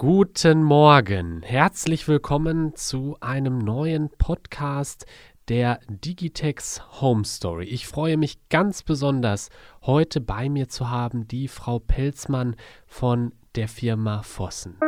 [0.00, 5.06] Guten Morgen, herzlich willkommen zu einem neuen Podcast
[5.48, 7.64] der Digitex Home Story.
[7.64, 9.50] Ich freue mich ganz besonders,
[9.82, 12.54] heute bei mir zu haben die Frau Pelzmann
[12.86, 14.78] von der Firma Vossen.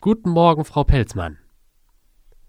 [0.00, 1.39] Guten Morgen, Frau Pelzmann.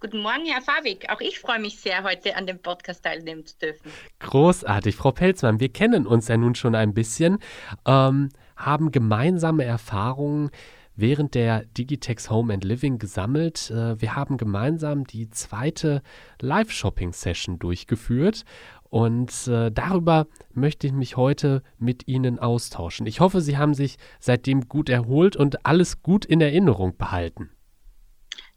[0.02, 1.12] Guten Morgen, Herr Fabik.
[1.12, 3.92] Auch ich freue mich sehr, heute an dem Podcast teilnehmen zu dürfen.
[4.18, 4.96] Großartig.
[4.96, 7.38] Frau Pelzmann, wir kennen uns ja nun schon ein bisschen,
[7.86, 10.50] ähm, haben gemeinsame Erfahrungen
[10.96, 13.70] während der Digitex Home and Living gesammelt.
[13.70, 16.02] Äh, wir haben gemeinsam die zweite
[16.42, 18.44] Live-Shopping-Session durchgeführt
[18.90, 23.06] und äh, darüber möchte ich mich heute mit Ihnen austauschen.
[23.06, 27.52] Ich hoffe, Sie haben sich seitdem gut erholt und alles gut in Erinnerung behalten.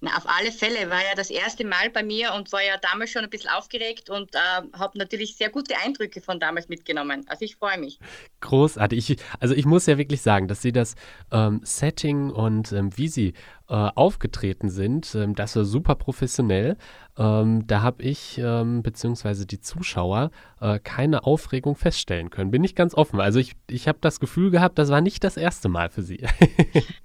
[0.01, 3.11] Na, auf alle Fälle war ja das erste Mal bei mir und war ja damals
[3.11, 4.39] schon ein bisschen aufgeregt und äh,
[4.79, 7.25] habe natürlich sehr gute Eindrücke von damals mitgenommen.
[7.27, 7.99] Also ich freue mich.
[8.41, 9.11] Großartig.
[9.11, 10.95] Ich, also ich muss ja wirklich sagen, dass Sie das
[11.33, 13.35] ähm, Setting und ähm, wie Sie
[13.69, 16.77] äh, aufgetreten sind, ähm, das war super professionell.
[17.17, 20.31] Ähm, da habe ich ähm, beziehungsweise die Zuschauer
[20.61, 22.51] äh, keine Aufregung feststellen können.
[22.51, 23.21] Bin ich ganz offen.
[23.21, 26.27] Also ich, ich habe das Gefühl gehabt, das war nicht das erste Mal für Sie.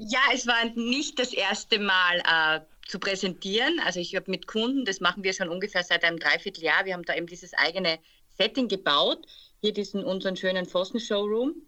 [0.00, 3.80] Ja, es war nicht das erste Mal äh, zu präsentieren.
[3.80, 7.02] Also ich habe mit Kunden, das machen wir schon ungefähr seit einem Dreivierteljahr, wir haben
[7.02, 9.26] da eben dieses eigene Setting gebaut,
[9.60, 11.62] hier diesen unseren schönen Pfosten Showroom.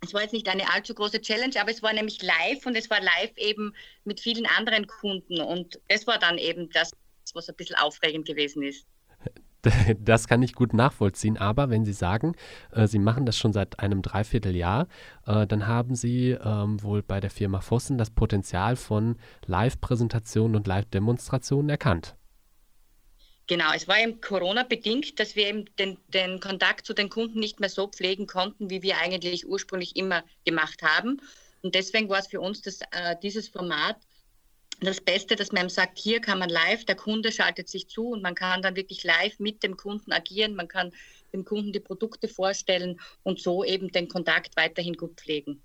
[0.00, 2.88] Es war jetzt nicht eine allzu große Challenge, aber es war nämlich live und es
[2.88, 3.74] war live eben
[4.04, 6.92] mit vielen anderen Kunden und das war dann eben das,
[7.34, 8.86] was ein bisschen aufregend gewesen ist.
[9.98, 11.36] Das kann ich gut nachvollziehen.
[11.36, 12.34] Aber wenn Sie sagen,
[12.72, 14.86] äh, Sie machen das schon seit einem Dreivierteljahr,
[15.26, 20.66] äh, dann haben Sie ähm, wohl bei der Firma Vossen das Potenzial von Live-Präsentationen und
[20.66, 22.16] Live-Demonstrationen erkannt.
[23.48, 27.60] Genau, es war eben Corona-bedingt, dass wir eben den, den Kontakt zu den Kunden nicht
[27.60, 31.20] mehr so pflegen konnten, wie wir eigentlich ursprünglich immer gemacht haben.
[31.62, 33.96] Und deswegen war es für uns das, äh, dieses Format
[34.80, 38.22] das Beste, dass man sagt, hier kann man live, der Kunde schaltet sich zu und
[38.22, 40.92] man kann dann wirklich live mit dem Kunden agieren, man kann
[41.32, 45.62] dem Kunden die Produkte vorstellen und so eben den Kontakt weiterhin gut pflegen.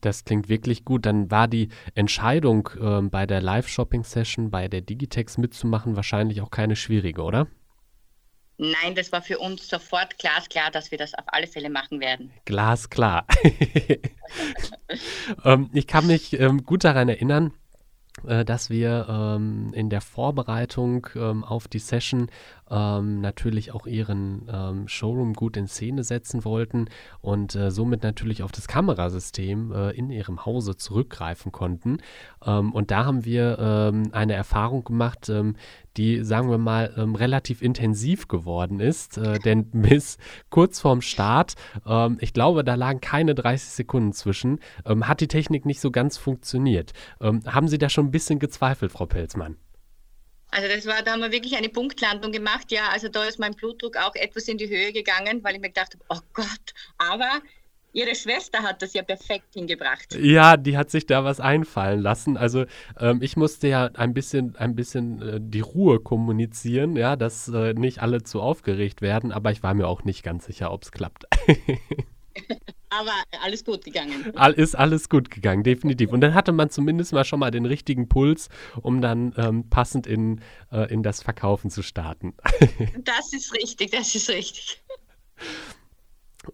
[0.00, 1.06] Das klingt wirklich gut.
[1.06, 6.74] Dann war die Entscheidung äh, bei der Live-Shopping-Session, bei der Digitex mitzumachen, wahrscheinlich auch keine
[6.74, 7.46] schwierige, oder?
[8.58, 12.32] Nein, das war für uns sofort glasklar, dass wir das auf alle Fälle machen werden.
[12.46, 13.26] Glasklar.
[15.44, 17.52] ähm, ich kann mich ähm, gut daran erinnern,
[18.24, 22.28] dass wir ähm, in der Vorbereitung ähm, auf die Session
[22.70, 26.86] ähm, natürlich auch ihren ähm, Showroom gut in Szene setzen wollten
[27.20, 31.98] und äh, somit natürlich auf das Kamerasystem äh, in ihrem Hause zurückgreifen konnten.
[32.44, 35.30] Ähm, und da haben wir ähm, eine Erfahrung gemacht,
[35.96, 39.18] die, sagen wir mal, ähm, relativ intensiv geworden ist.
[39.18, 40.18] Äh, denn bis
[40.50, 41.54] kurz vorm Start,
[41.86, 45.90] ähm, ich glaube, da lagen keine 30 Sekunden zwischen, ähm, hat die Technik nicht so
[45.90, 46.92] ganz funktioniert.
[47.20, 49.56] Ähm, haben Sie da schon ein bisschen gezweifelt, Frau Pelzmann?
[50.56, 52.72] Also das war, da haben wir wirklich eine Punktlandung gemacht.
[52.72, 55.68] Ja, also da ist mein Blutdruck auch etwas in die Höhe gegangen, weil ich mir
[55.68, 57.42] gedacht habe, oh Gott, aber
[57.92, 60.16] Ihre Schwester hat das ja perfekt hingebracht.
[60.18, 62.38] Ja, die hat sich da was einfallen lassen.
[62.38, 62.64] Also
[62.98, 67.74] ähm, ich musste ja ein bisschen, ein bisschen äh, die Ruhe kommunizieren, ja, dass äh,
[67.74, 70.90] nicht alle zu aufgeregt werden, aber ich war mir auch nicht ganz sicher, ob es
[70.90, 71.24] klappt.
[72.98, 73.12] aber
[73.42, 74.32] alles gut gegangen.
[74.36, 76.10] All, ist alles gut gegangen, definitiv.
[76.10, 78.48] Und dann hatte man zumindest mal schon mal den richtigen Puls,
[78.80, 80.40] um dann ähm, passend in,
[80.72, 82.34] äh, in das Verkaufen zu starten.
[83.04, 84.82] das ist richtig, das ist richtig.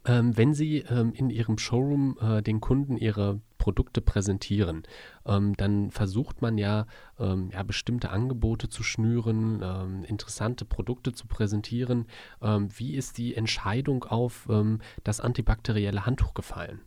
[0.07, 4.83] Ähm, wenn Sie ähm, in Ihrem Showroom äh, den Kunden Ihre Produkte präsentieren,
[5.27, 6.87] ähm, dann versucht man ja,
[7.19, 12.07] ähm, ja, bestimmte Angebote zu schnüren, ähm, interessante Produkte zu präsentieren.
[12.41, 14.49] Ähm, wie ist die Entscheidung auf
[15.05, 16.83] das antibakterielle Handtuch gefallen?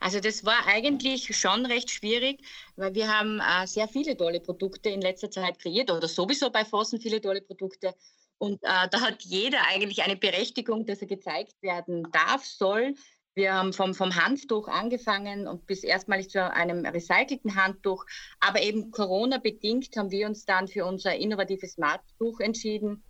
[0.00, 2.40] Also das war eigentlich schon recht schwierig,
[2.76, 6.64] weil wir haben äh, sehr viele tolle Produkte in letzter Zeit kreiert oder sowieso bei
[6.64, 7.94] Fossen viele tolle Produkte.
[8.38, 12.94] Und äh, da hat jeder eigentlich eine Berechtigung, dass er gezeigt werden darf, soll.
[13.34, 18.04] Wir haben vom, vom Handtuch angefangen und bis erstmalig zu einem recycelten Handtuch.
[18.40, 23.04] Aber eben Corona-bedingt haben wir uns dann für unser innovatives Smarttuch entschieden,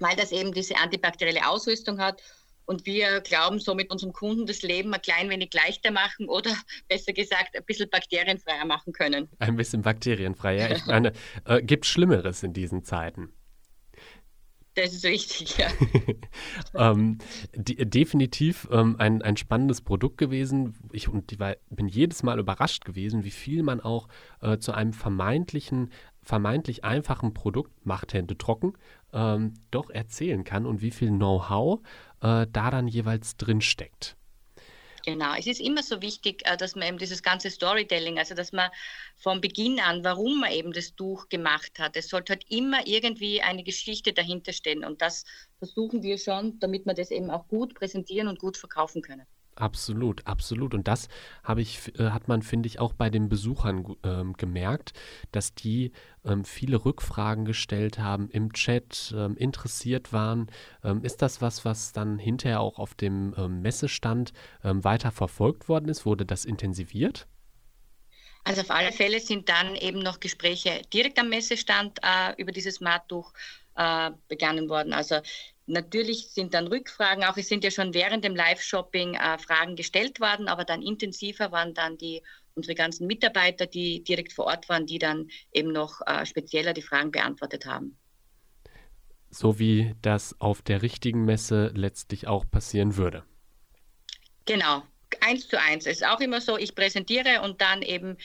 [0.00, 2.22] weil das eben diese antibakterielle Ausrüstung hat.
[2.66, 6.50] Und wir glauben, so mit unserem Kunden das Leben ein klein wenig leichter machen oder
[6.88, 9.28] besser gesagt ein bisschen bakterienfreier machen können.
[9.38, 10.72] Ein bisschen bakterienfreier.
[10.72, 11.12] Ich meine,
[11.46, 13.32] äh, gibt Schlimmeres in diesen Zeiten?
[14.78, 15.66] Das ist richtig, ja.
[16.92, 17.18] ähm,
[17.52, 20.76] die, definitiv ähm, ein, ein spannendes Produkt gewesen.
[20.92, 24.06] Ich und die war, bin jedes Mal überrascht gewesen, wie viel man auch
[24.40, 25.90] äh, zu einem vermeintlichen
[26.22, 28.74] vermeintlich einfachen Produkt, macht Hände trocken,
[29.14, 31.80] ähm, doch erzählen kann und wie viel Know-how
[32.20, 34.16] äh, da dann jeweils drin steckt.
[35.08, 38.52] Genau, es ist immer so wichtig, äh, dass man eben dieses ganze Storytelling, also dass
[38.52, 38.70] man
[39.16, 43.40] vom Beginn an, warum man eben das Tuch gemacht hat, es sollte halt immer irgendwie
[43.40, 45.24] eine Geschichte dahinter stehen und das
[45.56, 49.26] versuchen wir schon, damit wir das eben auch gut präsentieren und gut verkaufen können.
[49.58, 50.72] Absolut, absolut.
[50.72, 51.08] Und das
[51.42, 54.92] habe ich, äh, hat man, finde ich, auch bei den Besuchern ähm, gemerkt,
[55.32, 55.90] dass die
[56.24, 60.46] ähm, viele Rückfragen gestellt haben im Chat, ähm, interessiert waren.
[60.84, 64.32] Ähm, ist das was, was dann hinterher auch auf dem ähm, Messestand
[64.62, 66.06] ähm, weiter verfolgt worden ist?
[66.06, 67.26] Wurde das intensiviert?
[68.44, 72.76] Also auf alle Fälle sind dann eben noch Gespräche direkt am Messestand äh, über dieses
[72.76, 73.32] Smarttuch
[73.74, 74.92] äh, begangen worden.
[74.92, 75.16] Also
[75.70, 80.18] Natürlich sind dann Rückfragen, auch es sind ja schon während dem Live-Shopping äh, Fragen gestellt
[80.18, 82.22] worden, aber dann intensiver waren dann die
[82.54, 86.82] unsere ganzen Mitarbeiter, die direkt vor Ort waren, die dann eben noch äh, spezieller die
[86.82, 87.98] Fragen beantwortet haben.
[89.30, 93.24] So wie das auf der richtigen Messe letztlich auch passieren würde.
[94.46, 94.82] Genau,
[95.20, 95.84] eins zu eins.
[95.84, 98.16] Es ist auch immer so, ich präsentiere und dann eben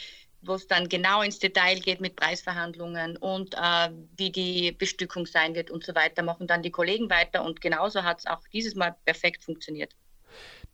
[0.46, 5.56] wo es dann genau ins Detail geht mit Preisverhandlungen und äh, wie die Bestückung sein
[5.56, 8.76] wird und so weiter, machen dann die Kollegen weiter und genauso hat es auch dieses
[8.76, 9.96] Mal perfekt funktioniert.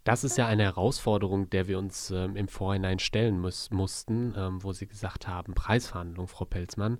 [0.04, 4.63] Das ist ja eine Herausforderung, der wir uns ähm, im Vorhinein stellen muss, mussten, ähm,
[4.63, 7.00] wo Sie gesagt haben, Preisverhandlung, Frau Pelzmann.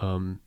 [0.00, 0.40] Ähm,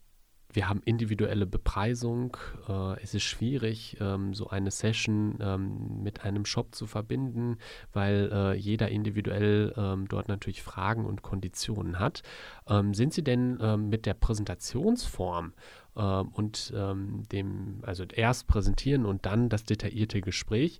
[0.51, 2.35] wir haben individuelle Bepreisung.
[2.67, 7.57] Äh, es ist schwierig, ähm, so eine Session ähm, mit einem Shop zu verbinden,
[7.93, 12.23] weil äh, jeder individuell ähm, dort natürlich Fragen und Konditionen hat.
[12.67, 15.53] Ähm, sind Sie denn ähm, mit der Präsentationsform
[15.95, 16.73] ähm, und
[17.31, 20.79] dem, also erst präsentieren und dann das detaillierte Gespräch,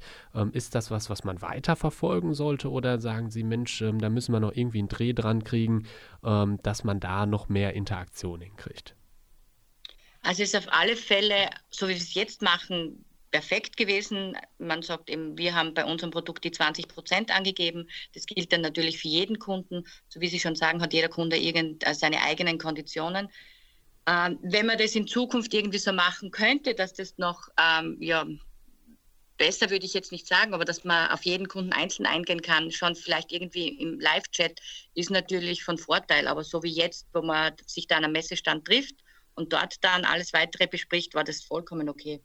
[0.51, 4.39] ist das was, was man weiter verfolgen sollte oder sagen Sie, Mensch, da müssen wir
[4.39, 5.83] noch irgendwie einen Dreh dran kriegen,
[6.21, 8.95] dass man da noch mehr Interaktion hinkriegt?
[10.21, 14.35] Also es ist auf alle Fälle, so wie wir es jetzt machen, perfekt gewesen.
[14.57, 17.89] Man sagt eben, wir haben bei unserem Produkt die 20 Prozent angegeben.
[18.13, 19.85] Das gilt dann natürlich für jeden Kunden.
[20.09, 23.29] So wie Sie schon sagen, hat jeder Kunde irgend, äh, seine eigenen Konditionen.
[24.07, 28.25] Ähm, wenn man das in Zukunft irgendwie so machen könnte, dass das noch, ähm, ja,
[29.37, 32.71] besser würde ich jetzt nicht sagen, aber dass man auf jeden Kunden einzeln eingehen kann,
[32.71, 34.59] schon vielleicht irgendwie im Live-Chat,
[34.95, 36.27] ist natürlich von Vorteil.
[36.27, 38.95] Aber so wie jetzt, wo man sich da an einem Messestand trifft,
[39.39, 42.21] und dort dann alles weitere bespricht, war das vollkommen okay.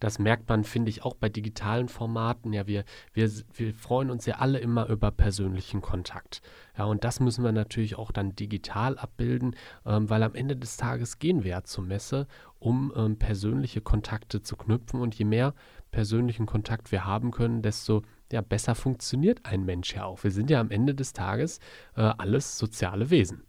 [0.00, 2.52] Das merkt man, finde ich, auch bei digitalen Formaten.
[2.52, 6.42] Ja, wir, wir, wir freuen uns ja alle immer über persönlichen Kontakt.
[6.76, 9.54] Ja, und das müssen wir natürlich auch dann digital abbilden,
[9.86, 12.26] ähm, weil am Ende des Tages gehen wir ja zur Messe,
[12.58, 15.00] um ähm, persönliche Kontakte zu knüpfen.
[15.00, 15.54] Und je mehr
[15.90, 20.22] persönlichen Kontakt wir haben können, desto ja, besser funktioniert ein Mensch ja auch.
[20.24, 21.58] Wir sind ja am Ende des Tages
[21.96, 23.44] äh, alles soziale Wesen.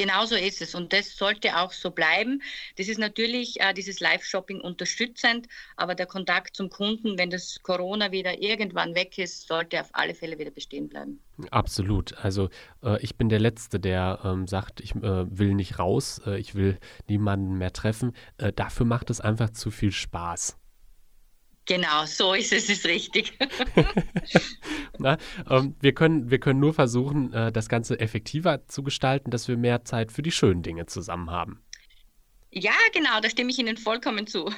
[0.00, 2.40] Genau so ist es und das sollte auch so bleiben.
[2.76, 8.10] Das ist natürlich äh, dieses Live-Shopping unterstützend, aber der Kontakt zum Kunden, wenn das Corona
[8.10, 11.20] wieder irgendwann weg ist, sollte auf alle Fälle wieder bestehen bleiben.
[11.50, 12.16] Absolut.
[12.16, 12.48] Also
[12.82, 16.54] äh, ich bin der Letzte, der ähm, sagt, ich äh, will nicht raus, äh, ich
[16.54, 18.14] will niemanden mehr treffen.
[18.38, 20.59] Äh, dafür macht es einfach zu viel Spaß.
[21.70, 23.38] Genau, so ist es, ist richtig.
[24.98, 25.18] Na,
[25.48, 29.56] ähm, wir, können, wir können nur versuchen, äh, das Ganze effektiver zu gestalten, dass wir
[29.56, 31.62] mehr Zeit für die schönen Dinge zusammen haben.
[32.50, 34.50] Ja, genau, da stimme ich Ihnen vollkommen zu.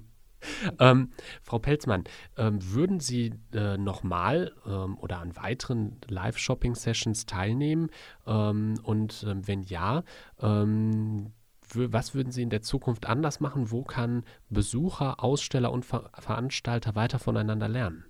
[0.80, 1.12] ähm,
[1.44, 2.02] Frau Pelzmann,
[2.36, 7.88] ähm, würden Sie äh, nochmal ähm, oder an weiteren Live-Shopping-Sessions teilnehmen?
[8.26, 10.02] Ähm, und ähm, wenn ja,
[10.40, 11.34] ähm,
[11.74, 13.70] was würden Sie in der Zukunft anders machen?
[13.70, 18.04] Wo kann Besucher, Aussteller und Ver Veranstalter weiter voneinander lernen?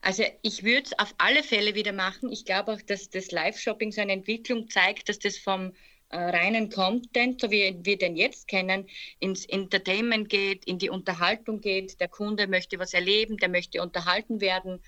[0.00, 2.30] Also ich würde es auf alle Fälle wieder machen.
[2.30, 5.72] Ich glaube auch, dass das Live-Shopping so eine Entwicklung zeigt, dass das vom
[6.10, 8.86] äh, reinen Content, so wie wir den jetzt kennen,
[9.18, 11.98] ins Entertainment geht, in die Unterhaltung geht.
[12.00, 14.80] Der Kunde möchte was erleben, der möchte unterhalten werden.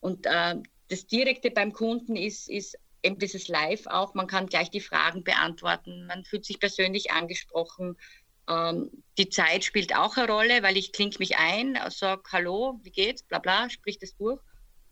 [0.00, 0.56] Und äh,
[0.88, 5.22] das Direkte beim Kunden ist, ist eben dieses Live auch, man kann gleich die Fragen
[5.22, 7.96] beantworten, man fühlt sich persönlich angesprochen.
[8.48, 12.90] Ähm, die Zeit spielt auch eine Rolle, weil ich klinge mich ein, sage Hallo, wie
[12.90, 14.40] geht's, bla bla, sprich das durch.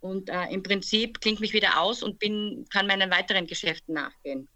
[0.01, 4.49] Und äh, im Prinzip klinge mich wieder aus und bin, kann meinen weiteren Geschäften nachgehen.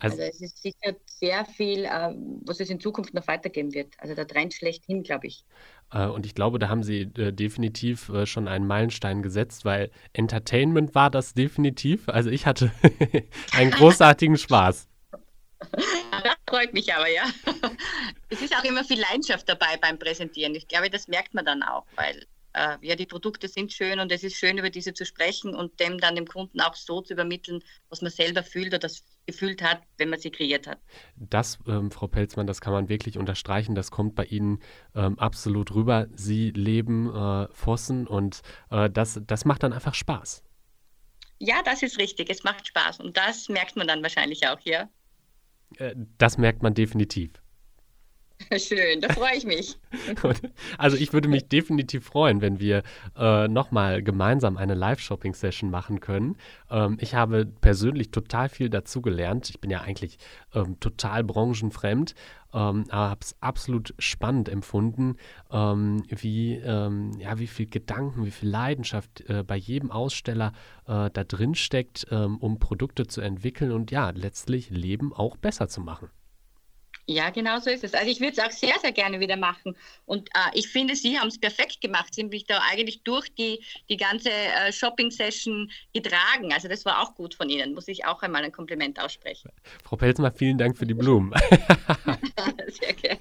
[0.00, 3.94] Also, also es ist sicher sehr viel, äh, was es in Zukunft noch weitergeben wird.
[3.98, 5.44] Also der Trend schlechthin, glaube ich.
[5.92, 9.90] Äh, und ich glaube, da haben Sie äh, definitiv äh, schon einen Meilenstein gesetzt, weil
[10.12, 12.08] Entertainment war das definitiv.
[12.08, 12.72] Also ich hatte
[13.52, 14.88] einen großartigen Spaß.
[16.22, 17.24] Das freut mich aber, ja.
[18.28, 20.54] Es ist auch immer viel Leidenschaft dabei beim Präsentieren.
[20.54, 24.10] Ich glaube, das merkt man dann auch, weil äh, ja, die Produkte sind schön und
[24.10, 27.12] es ist schön, über diese zu sprechen und dem dann dem Kunden auch so zu
[27.12, 30.78] übermitteln, was man selber fühlt oder das gefühlt hat, wenn man sie kreiert hat.
[31.16, 33.74] Das, ähm, Frau Pelzmann, das kann man wirklich unterstreichen.
[33.74, 34.62] Das kommt bei Ihnen
[34.94, 36.06] ähm, absolut rüber.
[36.14, 40.42] Sie leben äh, Vossen und äh, das, das macht dann einfach Spaß.
[41.38, 42.30] Ja, das ist richtig.
[42.30, 44.88] Es macht Spaß und das merkt man dann wahrscheinlich auch, ja.
[45.76, 47.32] Äh, das merkt man definitiv.
[48.58, 49.78] Schön, da freue ich mich.
[50.78, 52.82] also ich würde mich definitiv freuen, wenn wir
[53.16, 56.36] äh, nochmal gemeinsam eine Live-Shopping-Session machen können.
[56.70, 59.48] Ähm, ich habe persönlich total viel dazugelernt.
[59.50, 60.18] Ich bin ja eigentlich
[60.54, 62.14] ähm, total branchenfremd,
[62.52, 65.16] ähm, aber habe es absolut spannend empfunden,
[65.50, 70.52] ähm, wie, ähm, ja, wie viel Gedanken, wie viel Leidenschaft äh, bei jedem Aussteller
[70.86, 75.68] äh, da drin steckt, ähm, um Produkte zu entwickeln und ja, letztlich Leben auch besser
[75.68, 76.10] zu machen.
[77.08, 77.94] Ja, genau so ist es.
[77.94, 79.76] Also ich würde es auch sehr, sehr gerne wieder machen.
[80.06, 82.12] Und äh, ich finde, Sie haben es perfekt gemacht.
[82.12, 86.52] Sie haben mich da eigentlich durch die, die ganze äh, Shopping-Session getragen.
[86.52, 87.74] Also das war auch gut von Ihnen.
[87.74, 89.50] Muss ich auch einmal ein Kompliment aussprechen.
[89.84, 91.32] Frau Pelzmer, vielen Dank für die Blumen.
[92.68, 93.20] sehr gerne.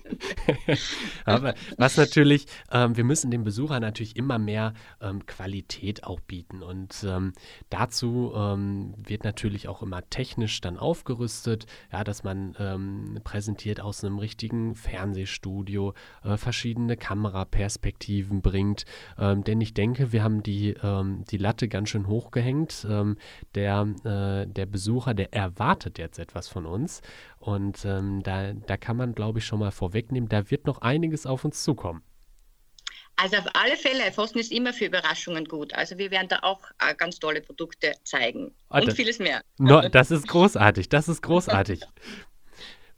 [1.26, 6.64] Aber was natürlich, ähm, wir müssen dem Besucher natürlich immer mehr ähm, Qualität auch bieten.
[6.64, 7.34] Und ähm,
[7.70, 13.80] dazu ähm, wird natürlich auch immer technisch dann aufgerüstet, ja, dass man ähm, präsentiert präsentiert
[13.82, 18.86] aus einem richtigen Fernsehstudio, äh, verschiedene Kameraperspektiven bringt.
[19.18, 22.86] Ähm, denn ich denke, wir haben die, ähm, die Latte ganz schön hochgehängt.
[22.90, 23.18] Ähm,
[23.54, 27.02] der, äh, der Besucher, der erwartet jetzt etwas von uns.
[27.40, 31.26] Und ähm, da, da kann man, glaube ich, schon mal vorwegnehmen, da wird noch einiges
[31.26, 32.02] auf uns zukommen.
[33.18, 35.74] Also auf alle Fälle, Pfosten ist immer für Überraschungen gut.
[35.74, 39.42] Also wir werden da auch äh, ganz tolle Produkte zeigen ah, und vieles mehr.
[39.58, 41.80] No, das ist großartig, das ist großartig.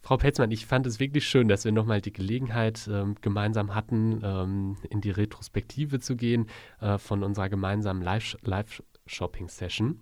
[0.07, 4.21] Frau Petzmann, ich fand es wirklich schön, dass wir nochmal die Gelegenheit ähm, gemeinsam hatten,
[4.23, 6.45] ähm, in die Retrospektive zu gehen
[6.79, 9.99] äh, von unserer gemeinsamen Live-Shopping-Session.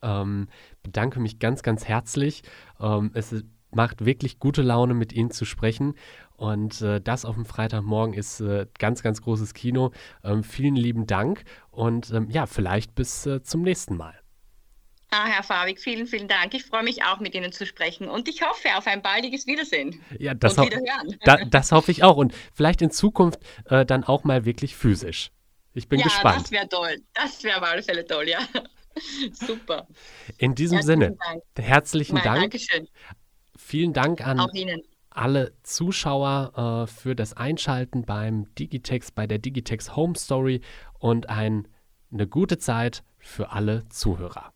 [0.00, 0.48] Ähm,
[0.82, 2.42] bedanke mich ganz, ganz herzlich.
[2.80, 5.92] Ähm, es macht wirklich gute Laune, mit Ihnen zu sprechen.
[6.38, 9.90] Und äh, das auf dem Freitagmorgen ist äh, ganz, ganz großes Kino.
[10.24, 14.18] Ähm, vielen lieben Dank und ähm, ja, vielleicht bis äh, zum nächsten Mal.
[15.10, 16.52] Ah, Herr Fabik, vielen, vielen Dank.
[16.52, 20.02] Ich freue mich auch, mit Ihnen zu sprechen und ich hoffe auf ein baldiges Wiedersehen.
[20.18, 20.68] Ja, das, ho
[21.24, 25.30] da, das hoffe ich auch und vielleicht in Zukunft äh, dann auch mal wirklich physisch.
[25.72, 26.36] Ich bin ja, gespannt.
[26.36, 26.96] Ja, das wäre toll.
[27.14, 28.40] Das wäre auf alle Fälle toll, ja.
[29.32, 29.86] Super.
[30.36, 31.42] In diesem herzlichen Sinne, Dank.
[31.58, 32.40] herzlichen Nein, Dank.
[32.40, 32.88] Dankeschön.
[33.56, 34.46] Vielen Dank an
[35.10, 40.60] alle Zuschauer äh, für das Einschalten beim Digitex, bei der Digitex Home Story
[40.98, 41.66] und ein,
[42.12, 44.52] eine gute Zeit für alle Zuhörer.